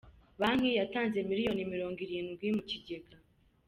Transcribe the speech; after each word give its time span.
Banki 0.39 0.69
yatanze 0.79 1.17
miliyoni 1.29 1.61
Mirongo 1.73 1.97
Irindwi 2.05 2.45
mu 2.55 2.61
kigega 2.69 3.15